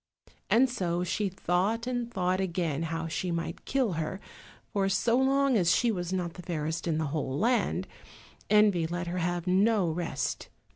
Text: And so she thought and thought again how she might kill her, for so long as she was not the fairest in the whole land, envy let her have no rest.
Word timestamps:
And 0.49 0.67
so 0.67 1.03
she 1.03 1.29
thought 1.29 1.85
and 1.85 2.11
thought 2.11 2.39
again 2.41 2.81
how 2.89 3.07
she 3.07 3.29
might 3.29 3.65
kill 3.65 3.91
her, 3.93 4.19
for 4.73 4.89
so 4.89 5.15
long 5.15 5.55
as 5.55 5.75
she 5.75 5.91
was 5.91 6.11
not 6.11 6.33
the 6.33 6.41
fairest 6.41 6.87
in 6.87 6.97
the 6.97 7.05
whole 7.13 7.37
land, 7.37 7.87
envy 8.49 8.87
let 8.87 9.05
her 9.05 9.19
have 9.19 9.45
no 9.45 9.91
rest. 9.91 10.49